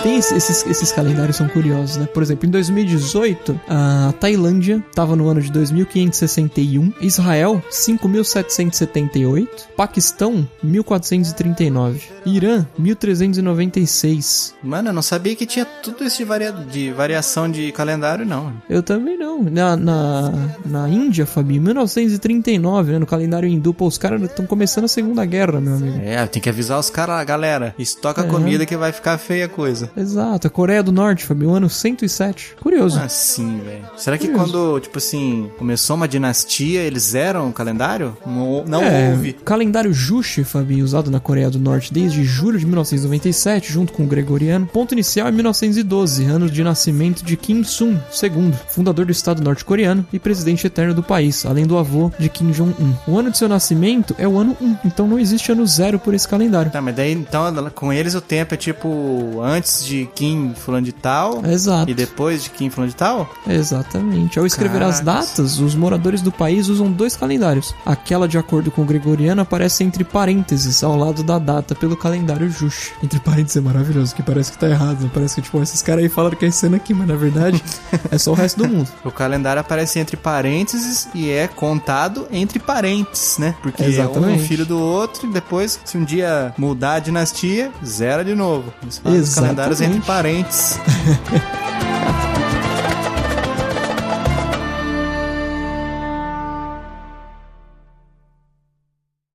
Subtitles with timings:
[0.00, 2.06] tem esses, esses calendários são curiosos, né?
[2.06, 12.08] Por exemplo, em 2018, a Tailândia estava no ano de 2561, Israel 5778, Paquistão 1439,
[12.24, 14.54] Irã 1396.
[14.62, 16.52] Mano, eu não sabia que tinha tudo isso de, varia...
[16.52, 18.54] de variação de calendário, não.
[18.68, 19.29] Eu também não.
[19.50, 20.32] Na, na,
[20.64, 25.24] na Índia, Fabi, 1939, né, no calendário hindu, pô, os caras estão começando a Segunda
[25.24, 25.98] Guerra, meu amigo.
[26.02, 28.24] É, tem que avisar os caras, galera, estoca É.
[28.26, 29.90] comida que vai ficar feia a coisa.
[29.96, 32.56] Exato, a Coreia do Norte, Fabi, o ano 107.
[32.60, 32.98] Curioso.
[33.00, 33.84] Assim, velho.
[33.96, 34.52] Será que Curioso.
[34.52, 38.16] quando, tipo assim, começou uma dinastia, eles zeram o calendário?
[38.26, 39.32] Não, não É, houve.
[39.32, 44.06] Calendário Juche, Fabi, usado na Coreia do Norte desde julho de 1997, junto com o
[44.06, 44.66] Gregoriano.
[44.66, 50.06] Ponto inicial é 1912, ano de nascimento de Kim Sung II, fundador do Estado norte-coreano
[50.12, 52.94] e presidente eterno do país, além do avô de Kim Jong-un.
[53.06, 56.14] O ano de seu nascimento é o ano 1, então não existe ano zero por
[56.14, 56.70] esse calendário.
[56.70, 60.92] Tá, mas daí, então, com eles o tempo é tipo antes de Kim fulano de
[60.92, 61.90] tal Exato.
[61.90, 63.32] e depois de Kim fulano de tal?
[63.46, 64.38] Exatamente.
[64.38, 67.74] Ao escrever as datas, os moradores do país usam dois calendários.
[67.84, 72.50] Aquela de acordo com o gregoriano aparece entre parênteses ao lado da data pelo calendário
[72.50, 72.92] Juche.
[73.02, 75.10] Entre parênteses é maravilhoso, que parece que tá errado.
[75.12, 77.62] Parece que, tipo, esses caras aí falaram que é ano aqui, mas na verdade
[78.10, 78.88] é só o resto do mundo.
[79.10, 83.56] O calendário aparece entre parênteses e é contado entre parentes, né?
[83.60, 84.38] Porque Exatamente.
[84.38, 88.34] um é filho do outro e depois, se um dia mudar a dinastia, zera de
[88.36, 88.72] novo.
[88.86, 90.78] Os calendários entre parentes.